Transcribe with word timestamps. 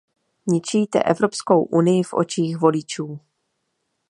Ničíte 0.47 1.03
Evropskou 1.03 1.63
unii 1.63 2.03
v 2.03 2.13
očích 2.13 2.57
voličů. 2.57 3.19